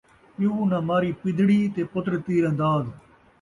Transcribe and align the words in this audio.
پیو 0.35 0.53
ناں 0.69 0.83
ماری 0.87 1.11
پدڑی 1.21 1.59
تے 1.73 1.81
پتر 1.91 2.13
تیرانداز 2.25 2.85